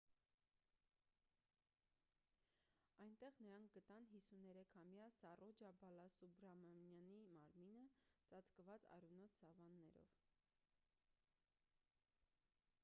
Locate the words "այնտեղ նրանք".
3.03-3.75